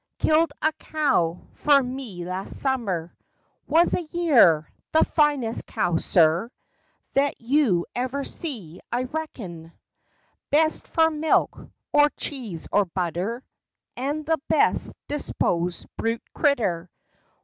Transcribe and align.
Killed 0.17 0.51
a 0.63 0.71
cow 0.79 1.43
fer 1.53 1.83
me 1.83 2.25
last 2.25 2.57
summer 2.59 3.15
Was 3.67 3.93
a 3.93 4.01
year! 4.01 4.67
The 4.93 5.05
finest 5.05 5.67
cow, 5.67 5.97
sir, 5.97 6.49
That 7.13 7.39
you 7.39 7.85
ever 7.95 8.23
see, 8.23 8.81
I 8.91 9.03
reckon; 9.03 9.73
Best 10.49 10.87
fer 10.87 11.11
milk, 11.11 11.55
or 11.93 12.09
cheese, 12.17 12.67
or 12.71 12.85
butter; 12.85 13.43
And 13.95 14.25
the 14.25 14.39
best 14.49 14.97
disposed 15.07 15.85
brute 15.97 16.23
critter. 16.33 16.89